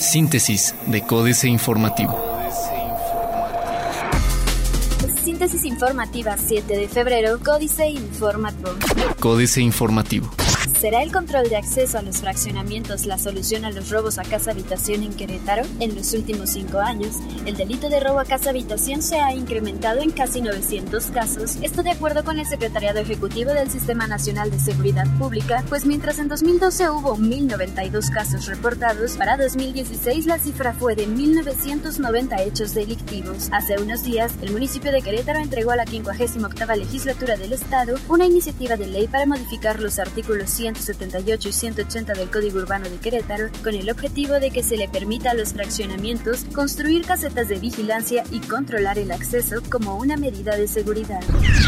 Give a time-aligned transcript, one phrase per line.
[0.00, 2.18] Síntesis de Códice Informativo.
[5.22, 8.70] Síntesis informativa 7 de febrero, Códice Informativo.
[9.20, 10.30] Códice Informativo.
[10.76, 15.02] ¿Será el control de acceso a los fraccionamientos la solución a los robos a casa-habitación
[15.02, 15.64] en Querétaro?
[15.80, 17.16] En los últimos cinco años,
[17.46, 21.90] el delito de robo a casa-habitación se ha incrementado en casi 900 casos, esto de
[21.90, 26.90] acuerdo con el Secretariado Ejecutivo del Sistema Nacional de Seguridad Pública, pues mientras en 2012
[26.90, 33.48] hubo 1.092 casos reportados, para 2016 la cifra fue de 1.990 hechos delictivos.
[33.50, 38.26] Hace unos días, el municipio de Querétaro entregó a la 58 legislatura del Estado una
[38.26, 42.96] iniciativa de ley para modificar los artículos 100 178 y 180 del Código Urbano de
[42.96, 47.60] Querétaro con el objetivo de que se le permita a los fraccionamientos construir casetas de
[47.60, 51.20] vigilancia y controlar el acceso como una medida de seguridad.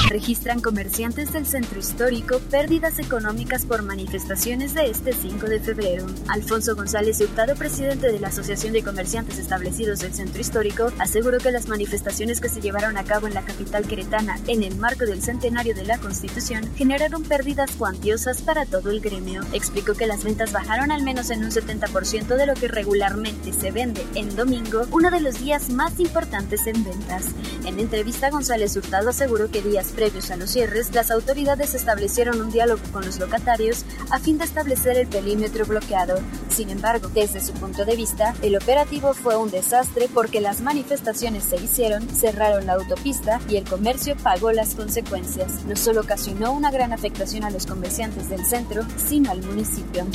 [0.08, 6.06] Registran comerciantes del centro histórico pérdidas económicas por manifestaciones de este 5 de febrero.
[6.26, 11.52] Alfonso González Hurtado, presidente de la Asociación de Comerciantes Establecidos del Centro Histórico, aseguró que
[11.52, 15.22] las manifestaciones que se llevaron a cabo en la capital queretana en el marco del
[15.22, 19.42] centenario de la Constitución generaron pérdidas cuantiosas para todos el gremio.
[19.52, 23.70] Explicó que las ventas bajaron al menos en un 70% de lo que regularmente se
[23.70, 27.26] vende en domingo, uno de los días más importantes en ventas.
[27.66, 32.50] En entrevista, González Hurtado aseguró que días previos a los cierres, las autoridades establecieron un
[32.50, 36.20] diálogo con los locatarios a fin de establecer el perímetro bloqueado.
[36.48, 41.44] Sin embargo, desde su punto de vista, el operativo fue un desastre porque las manifestaciones
[41.44, 45.64] se hicieron, cerraron la autopista y el comercio pagó las consecuencias.
[45.66, 50.06] No solo ocasionó una gran afectación a los comerciantes del centro, sino al municipio.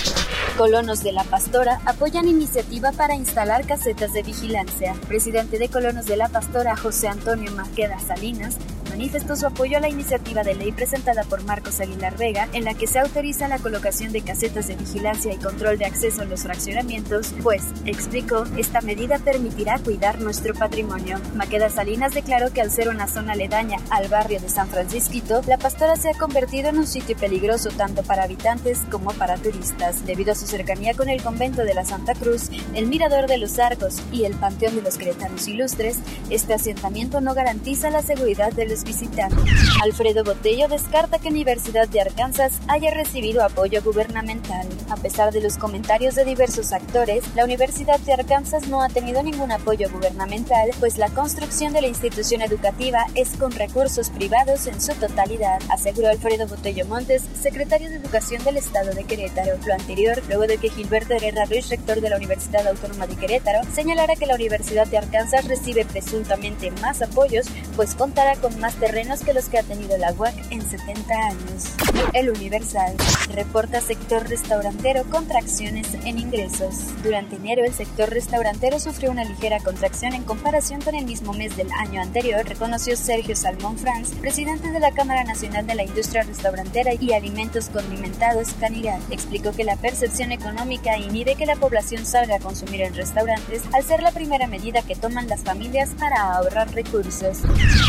[0.58, 4.94] Colonos de La Pastora apoyan iniciativa para instalar casetas de vigilancia.
[5.08, 8.58] Presidente de Colonos de La Pastora, José Antonio Maqueda Salinas,
[8.96, 12.76] manifestó su apoyo a la iniciativa de ley presentada por Marcos Aguilar Vega, en la
[12.76, 16.44] que se autoriza la colocación de casetas de vigilancia y control de acceso a los
[16.44, 21.20] fraccionamientos, pues, explicó, esta medida permitirá cuidar nuestro patrimonio.
[21.36, 25.58] Maqueda Salinas declaró que al ser una zona aledaña al barrio de San Francisquito, la
[25.58, 30.32] pastora se ha convertido en un sitio peligroso tanto para habitantes como para turistas, debido
[30.32, 33.98] a su cercanía con el convento de la Santa Cruz, el Mirador de los Arcos
[34.14, 35.98] y el Panteón de los Cretanos Ilustres,
[36.30, 39.44] este asentamiento no garantiza la seguridad de los visitantes.
[39.84, 44.68] Alfredo Botello descarta que Universidad de Arkansas haya recibido apoyo gubernamental.
[44.90, 49.22] A pesar de los comentarios de diversos actores, la Universidad de Arkansas no ha tenido
[49.22, 54.80] ningún apoyo gubernamental, pues la construcción de la institución educativa es con recursos privados en
[54.80, 59.58] su totalidad, aseguró Alfredo Botello Montes, secretario de Educación del Estado de Querétaro.
[59.66, 63.60] Lo anterior, luego de que Gilberto Herrera Ruiz, rector de la Universidad Autónoma de Querétaro,
[63.74, 69.22] señalara que la Universidad de Arkansas recibe presuntamente más apoyos, pues contará con más terrenos
[69.22, 71.74] que los que ha tenido la UAC en 70 años.
[72.14, 72.96] El Universal
[73.34, 76.76] reporta sector restaurantero contracciones en ingresos.
[77.04, 81.56] Durante enero el sector restaurantero sufrió una ligera contracción en comparación con el mismo mes
[81.56, 86.24] del año anterior, reconoció Sergio Salmón Franz, presidente de la Cámara Nacional de la Industria
[86.24, 89.02] Restaurantera y Alimentos Condimentados, Canigat.
[89.12, 93.84] Explicó que la percepción económica inhibe que la población salga a consumir en restaurantes al
[93.84, 97.40] ser la primera medida que toman las familias para ahorrar recursos.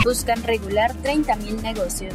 [0.04, 2.14] Buscan regular 30.000 negocios.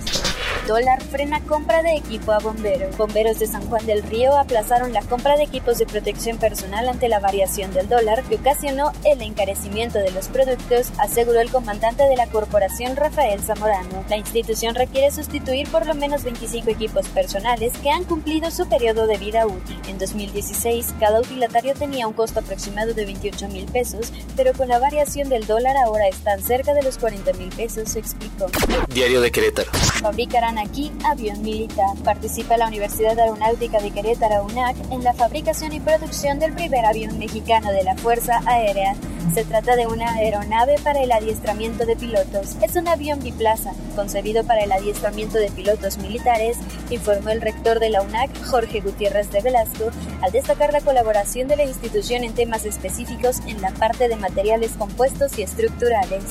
[0.67, 2.95] Dólar frena compra de equipo a bomberos.
[2.95, 7.09] Bomberos de San Juan del Río aplazaron la compra de equipos de protección personal ante
[7.09, 12.15] la variación del dólar que ocasionó el encarecimiento de los productos, aseguró el comandante de
[12.15, 14.05] la corporación Rafael Zamorano.
[14.07, 19.07] La institución requiere sustituir por lo menos 25 equipos personales que han cumplido su periodo
[19.07, 19.79] de vida útil.
[19.87, 24.79] En 2016, cada utilitario tenía un costo aproximado de 28 mil pesos, pero con la
[24.79, 28.45] variación del dólar ahora están cerca de los 40 mil pesos, explicó.
[28.89, 29.71] Diario de Querétaro.
[30.01, 31.95] Fabricarán aquí avión militar.
[32.03, 37.19] Participa la Universidad Aeronáutica de Querétaro, UNAC, en la fabricación y producción del primer avión
[37.19, 38.95] mexicano de la Fuerza Aérea.
[39.35, 42.57] Se trata de una aeronave para el adiestramiento de pilotos.
[42.61, 46.57] Es un avión biplaza, concebido para el adiestramiento de pilotos militares,
[46.89, 51.55] informó el rector de la UNAC, Jorge Gutiérrez de Velasco, al destacar la colaboración de
[51.55, 56.23] la institución en temas específicos en la parte de materiales compuestos y estructurales.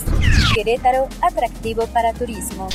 [0.55, 2.69] Querétaro, atractivo para turismo.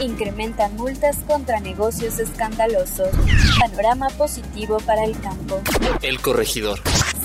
[0.00, 3.10] Incrementan multas contra negocios escandalosos.
[3.60, 5.60] Panorama positivo para el campo.
[6.02, 6.80] El corregidor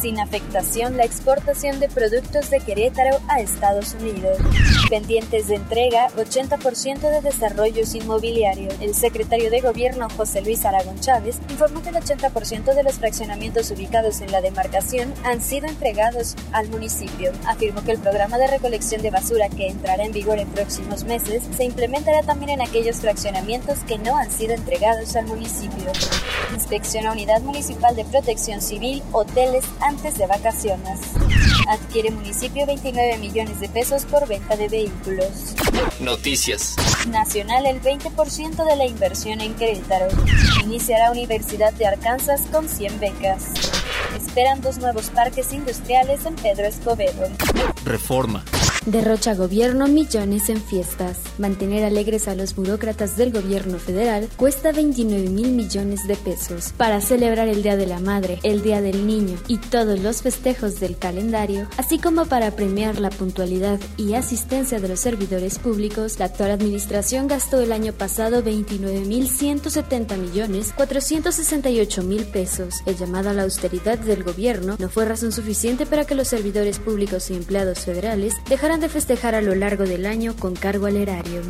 [0.05, 4.37] sin afectación la exportación de productos de Querétaro a Estados Unidos.
[4.87, 8.75] Pendientes de entrega, 80% de desarrollos inmobiliarios.
[8.81, 13.71] El secretario de Gobierno José Luis Aragón Chávez informó que el 80% de los fraccionamientos
[13.71, 17.31] ubicados en la demarcación han sido entregados al municipio.
[17.47, 21.41] Afirmó que el programa de recolección de basura que entrará en vigor en próximos meses
[21.57, 25.91] se implementará también en aquellos fraccionamientos que no han sido entregados al municipio.
[26.53, 30.99] Inspecciona Unidad Municipal de Protección Civil hoteles antes de vacaciones.
[31.69, 35.55] Adquiere municipio 29 millones de pesos por venta de vehículos.
[36.01, 36.75] Noticias.
[37.07, 40.07] Nacional el 20% de la inversión en Querétaro.
[40.63, 43.45] Iniciará Universidad de Arkansas con 100 becas.
[44.17, 47.29] Esperan dos nuevos parques industriales en Pedro Escobedo.
[47.85, 48.43] Reforma.
[48.85, 51.17] Derrocha gobierno millones en fiestas.
[51.39, 56.71] Mantener alegres a los burócratas del gobierno federal cuesta 29 mil millones de pesos.
[56.77, 60.79] Para celebrar el Día de la Madre, el Día del Niño y todos los festejos
[60.79, 66.25] del calendario, así como para premiar la puntualidad y asistencia de los servidores públicos, la
[66.25, 72.75] actual administración gastó el año pasado 29 mil 170 millones 468 mil pesos.
[72.85, 76.77] El llamado a la austeridad del gobierno no fue razón suficiente para que los servidores
[76.77, 80.97] públicos y empleados federales dejaran de festejar a lo largo del año con cargo al
[80.97, 81.41] erario.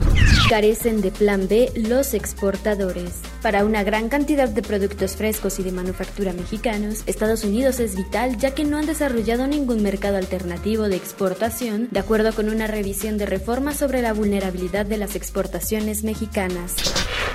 [0.50, 3.22] Carecen de plan B los exportadores.
[3.46, 8.40] Para una gran cantidad de productos frescos y de manufactura mexicanos, Estados Unidos es vital
[8.40, 13.20] ya que no han desarrollado ningún mercado alternativo de exportación, de acuerdo con una revisión
[13.20, 16.74] de reforma sobre la vulnerabilidad de las exportaciones mexicanas.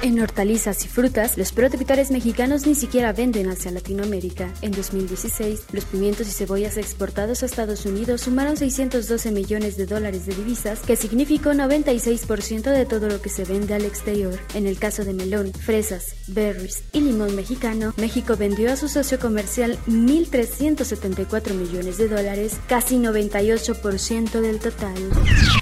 [0.03, 4.51] En hortalizas y frutas, los productores mexicanos ni siquiera venden hacia Latinoamérica.
[4.63, 10.25] En 2016, los pimientos y cebollas exportados a Estados Unidos sumaron 612 millones de dólares
[10.25, 14.39] de divisas, que significó 96% de todo lo que se vende al exterior.
[14.55, 19.19] En el caso de melón, fresas, berries y limón mexicano, México vendió a su socio
[19.19, 25.11] comercial 1.374 millones de dólares, casi 98% del total.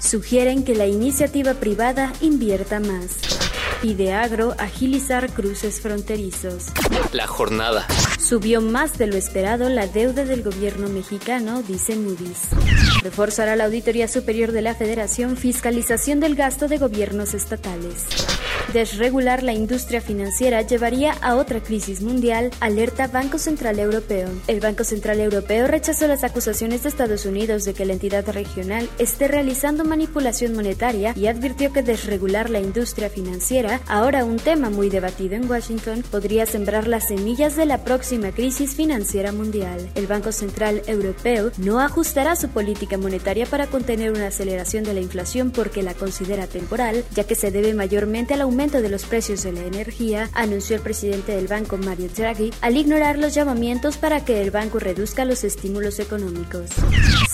[0.01, 3.17] Sugieren que la iniciativa privada invierta más.
[3.81, 6.65] Pide Agro agilizar cruces fronterizos.
[7.13, 7.87] La jornada.
[8.19, 12.49] Subió más de lo esperado la deuda del gobierno mexicano, dice Moody's.
[13.03, 18.03] Reforzará la Auditoría Superior de la Federación fiscalización del gasto de gobiernos estatales.
[18.73, 24.29] Desregular la industria financiera llevaría a otra crisis mundial, alerta Banco Central Europeo.
[24.45, 28.87] El Banco Central Europeo rechazó las acusaciones de Estados Unidos de que la entidad regional
[28.99, 34.91] esté realizando manipulación monetaria y advirtió que desregular la industria financiera, ahora un tema muy
[34.91, 39.89] debatido en Washington, podría sembrar las semillas de la próxima crisis financiera mundial.
[39.95, 45.01] El Banco Central Europeo no ajustará su política monetaria para contener una aceleración de la
[45.01, 49.43] inflación porque la considera temporal, ya que se debe mayormente al aumento de los precios
[49.43, 54.25] de la energía, anunció el presidente del banco Mario Draghi al ignorar los llamamientos para
[54.25, 56.69] que el banco reduzca los estímulos económicos.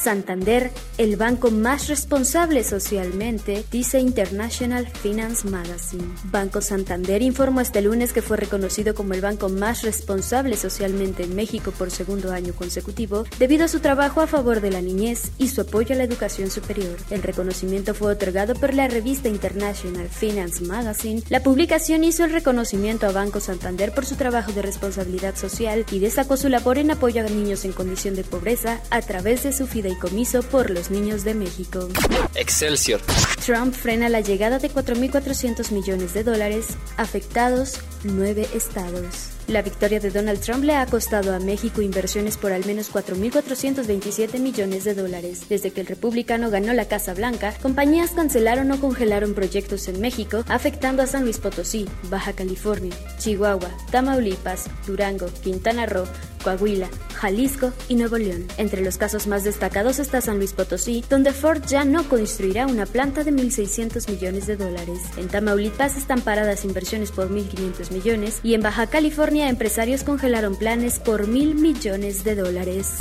[0.05, 0.69] Santander,
[0.99, 6.07] el banco más responsable socialmente, dice International Finance Magazine.
[6.25, 11.35] Banco Santander informó este lunes que fue reconocido como el banco más responsable socialmente en
[11.35, 15.47] México por segundo año consecutivo debido a su trabajo a favor de la niñez y
[15.47, 16.97] su apoyo a la educación superior.
[17.09, 21.23] El reconocimiento fue otorgado por la revista International Finance Magazine.
[21.29, 25.97] La publicación hizo el reconocimiento a Banco Santander por su trabajo de responsabilidad social y
[25.97, 29.65] destacó su labor en apoyo a niños en condición de pobreza a través de su
[29.95, 31.87] fideicomiso comiso por los niños de México.
[32.35, 33.01] Excelsior.
[33.45, 39.34] Trump frena la llegada de 4.400 millones de dólares afectados nueve estados.
[39.47, 44.39] La victoria de Donald Trump le ha costado a México inversiones por al menos 4.427
[44.39, 45.43] millones de dólares.
[45.47, 50.43] Desde que el republicano ganó la Casa Blanca, compañías cancelaron o congelaron proyectos en México,
[50.47, 56.07] afectando a San Luis Potosí, Baja California, Chihuahua, Tamaulipas, Durango, Quintana Roo,
[56.43, 58.47] Coahuila, Jalisco y Nuevo León.
[58.57, 62.85] Entre los casos más destacados está San Luis Potosí, donde Ford ya no construirá una
[62.85, 64.99] planta de 1.600 millones de dólares.
[65.17, 70.99] En Tamaulipas están paradas inversiones por 1.500 millones y en Baja California empresarios congelaron planes
[70.99, 72.97] por mil millones de dólares.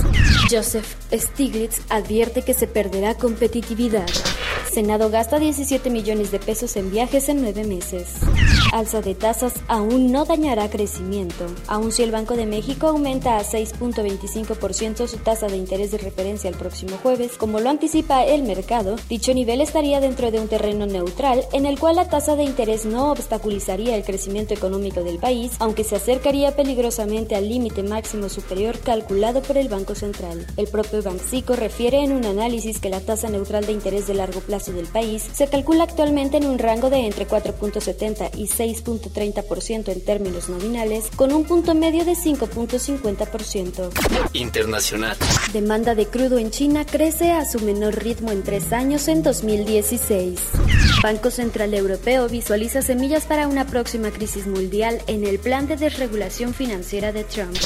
[0.50, 4.06] Joseph Stiglitz advierte que se perderá competitividad.
[4.70, 8.16] Senado gasta 17 millones de pesos en viajes en nueve meses.
[8.74, 11.46] Alza de tasas aún no dañará crecimiento.
[11.68, 16.50] Aun si el Banco de México aumenta a 6.25% su tasa de interés de referencia
[16.50, 20.86] el próximo jueves, como lo anticipa el mercado, dicho nivel estaría dentro de un terreno
[20.86, 25.52] neutral en el cual la tasa de interés no obstaculizaría el crecimiento económico del país,
[25.60, 30.48] aunque se acercaría peligrosamente al límite máximo superior calculado por el Banco Central.
[30.56, 34.40] El propio Banxico refiere en un análisis que la tasa neutral de interés de largo
[34.40, 40.00] plazo del país se calcula actualmente en un rango de entre 4.70 y 6.30% en
[40.00, 43.90] términos nominales, con un punto medio de 5.50%.
[44.32, 45.16] Internacional.
[45.52, 50.40] Demanda de crudo en China crece a su menor ritmo en tres años en 2016.
[51.02, 56.54] Banco Central Europeo visualiza semillas para una próxima crisis mundial en el plan de desregulación
[56.54, 57.56] financiera de Trump.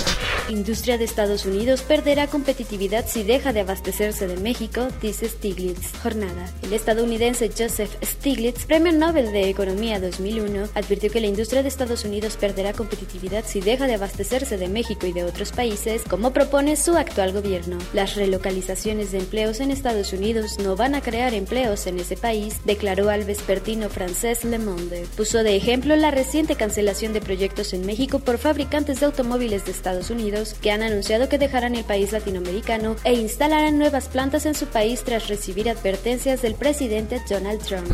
[0.48, 5.92] Industria de Estados Unidos perderá competitividad si deja de abastecerse de México, dice Stiglitz.
[6.02, 6.50] Jornada.
[6.62, 12.06] El estadounidense Joseph Stiglitz, Premio Nobel de Economía 2001, advirtió que la industria de Estados
[12.06, 16.76] Unidos perderá competitividad si deja de abastecerse de México y de otros países, como propone
[16.76, 17.76] su actual gobierno.
[17.92, 22.60] Las relocalizaciones de empleos en Estados Unidos no van a crear empleos en ese país,
[22.64, 25.06] declaró al vespertino francés Le Monde.
[25.14, 29.72] Puso de ejemplo la reciente cancelación de proyectos en México por fabricantes de automóviles de
[29.72, 34.54] Estados Unidos que han anunciado que dejarán el país latinoamericano e instalarán nuevas plantas en
[34.54, 37.90] su país tras recibir advertencias del presidente Donald Trump.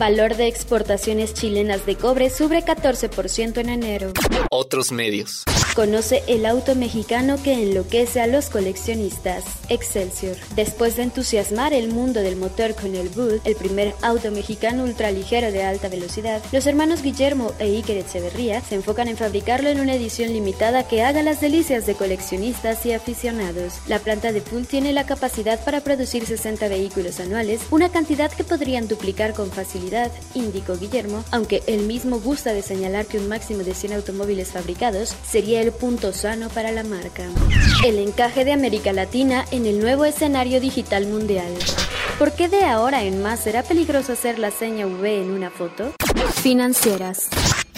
[0.00, 4.12] Valor de exportaciones chilenas de cobre sube 14% en enero.
[4.48, 5.42] Otros medios.
[5.74, 9.44] Conoce el auto mexicano que enloquece a los coleccionistas.
[9.68, 10.36] Excelsior.
[10.54, 15.52] Después de entusiasmar el mundo del motor con el Bull, el primer auto mexicano ultraligero
[15.52, 19.94] de alta velocidad, los hermanos Guillermo e Iker Echeverría se enfocan en fabricarlo en una
[19.94, 23.74] edición limitada que haga las delicias de coleccionistas y aficionados.
[23.88, 28.44] La planta de Bull tiene la capacidad para producir 60 vehículos anuales, una cantidad que
[28.44, 33.62] podrían duplicar con facilidad, indicó Guillermo, aunque él mismo gusta de señalar que un máximo
[33.62, 37.24] de 100 automóviles fabricados sería el punto sano para la marca.
[37.84, 41.52] El encaje de América Latina en el nuevo escenario digital mundial.
[42.18, 45.92] ¿Por qué de ahora en más será peligroso hacer la seña V en una foto?
[46.42, 47.28] Financieras.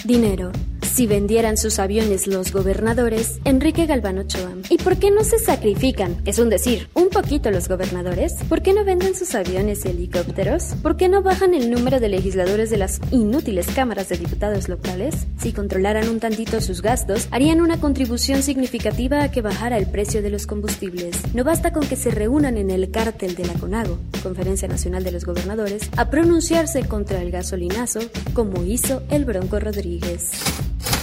[0.03, 0.51] Dinero
[0.93, 4.51] si vendieran sus aviones los gobernadores, Enrique Galván Ochoa.
[4.69, 6.21] ¿Y por qué no se sacrifican?
[6.25, 8.33] Es un decir, un poquito los gobernadores.
[8.49, 10.75] ¿Por qué no venden sus aviones y helicópteros?
[10.81, 15.27] ¿Por qué no bajan el número de legisladores de las inútiles cámaras de diputados locales?
[15.39, 20.21] Si controlaran un tantito sus gastos, harían una contribución significativa a que bajara el precio
[20.21, 21.15] de los combustibles.
[21.33, 25.11] No basta con que se reúnan en el cártel de la CONAGO, Conferencia Nacional de
[25.11, 28.01] los Gobernadores, a pronunciarse contra el gasolinazo,
[28.33, 30.31] como hizo el Bronco Rodríguez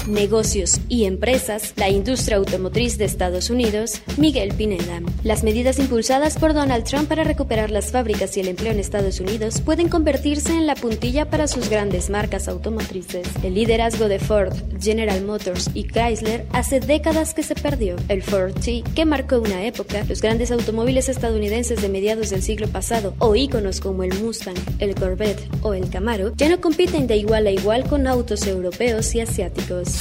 [0.09, 5.01] negocios y empresas, la industria automotriz de Estados Unidos, Miguel Pineda.
[5.23, 9.21] Las medidas impulsadas por Donald Trump para recuperar las fábricas y el empleo en Estados
[9.21, 13.29] Unidos pueden convertirse en la puntilla para sus grandes marcas automotrices.
[13.43, 17.97] El liderazgo de Ford, General Motors y Chrysler hace décadas que se perdió.
[18.09, 22.69] El Ford T, que marcó una época, los grandes automóviles estadounidenses de mediados del siglo
[22.69, 27.17] pasado, o íconos como el Mustang, el Corvette o el Camaro, ya no compiten de
[27.17, 29.98] igual a igual con autos europeos y asiáticos.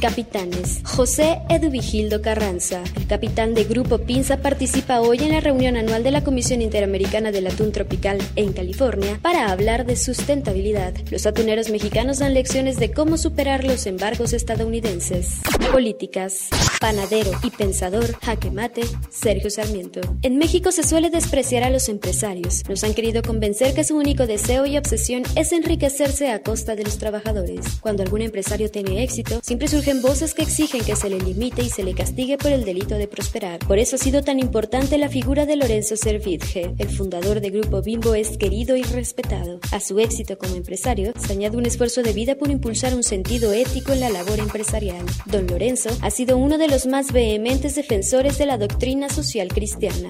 [0.00, 0.80] Capitanes.
[0.84, 6.10] José Eduvigildo Carranza, el capitán de Grupo Pinza, participa hoy en la reunión anual de
[6.10, 10.94] la Comisión Interamericana del Atún Tropical en California para hablar de sustentabilidad.
[11.10, 15.40] Los atuneros mexicanos dan lecciones de cómo superar los embargos estadounidenses.
[15.70, 16.48] Políticas.
[16.80, 20.00] Panadero y pensador, jaque mate, Sergio Sarmiento.
[20.22, 22.62] En México se suele despreciar a los empresarios.
[22.70, 26.84] Nos han querido convencer que su único deseo y obsesión es enriquecerse a costa de
[26.84, 27.78] los trabajadores.
[27.82, 31.68] Cuando algún empresario tiene éxito, siempre surge voces que exigen que se le limite y
[31.68, 33.58] se le castigue por el delito de prosperar.
[33.58, 36.74] Por eso ha sido tan importante la figura de Lorenzo Servitje.
[36.78, 39.60] El fundador de Grupo Bimbo es querido y respetado.
[39.72, 43.52] A su éxito como empresario se añade un esfuerzo de vida por impulsar un sentido
[43.52, 45.04] ético en la labor empresarial.
[45.26, 50.08] Don Lorenzo ha sido uno de los más vehementes defensores de la doctrina social cristiana.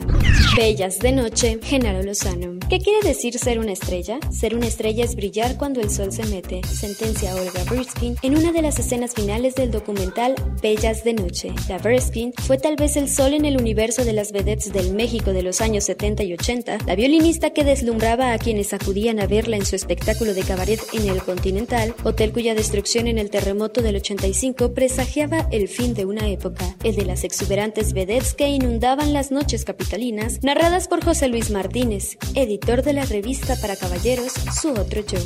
[0.57, 2.60] Bellas de noche, Genaro Lozano.
[2.71, 4.21] ¿Qué quiere decir ser una estrella?
[4.31, 8.53] Ser una estrella es brillar cuando el sol se mete, sentencia Olga Briskin en una
[8.53, 11.53] de las escenas finales del documental Bellas de Noche.
[11.69, 15.33] La Berskin fue tal vez el sol en el universo de las vedettes del México
[15.33, 19.57] de los años 70 y 80, la violinista que deslumbraba a quienes acudían a verla
[19.57, 23.97] en su espectáculo de cabaret en el Continental, hotel cuya destrucción en el terremoto del
[23.97, 29.33] 85 presagiaba el fin de una época, el de las exuberantes vedettes que inundaban las
[29.33, 32.17] noches capitalinas, narradas por José Luis Martínez,
[32.61, 35.21] editor de la revista para caballeros Su Otro Show.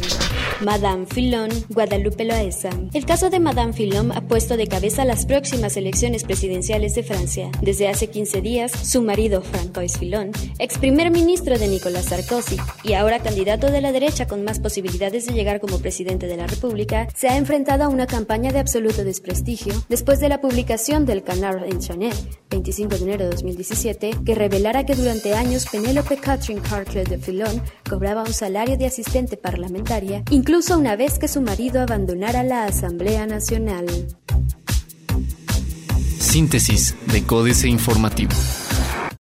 [0.61, 2.71] Madame Filón, Guadalupe Loaesa.
[2.93, 7.51] El caso de Madame Filón puesto de cabeza las próximas elecciones presidenciales de Francia.
[7.61, 12.93] Desde hace 15 días, su marido, Francois Fillon, ex primer ministro de Nicolas Sarkozy y
[12.95, 17.09] ahora candidato de la derecha con más posibilidades de llegar como presidente de la República,
[17.17, 21.65] se ha enfrentado a una campaña de absoluto desprestigio después de la publicación del Canard
[21.65, 22.15] en Chanel,
[22.51, 27.63] 25 de enero de 2017, que revelara que durante años Penélope Catherine Cartlet de Fillon
[27.89, 33.27] cobraba un salario de asistente parlamentaria, incluso una vez que su marido abandonara la Asamblea
[33.27, 33.87] Nacional.
[36.19, 38.33] Síntesis de Códice Informativo.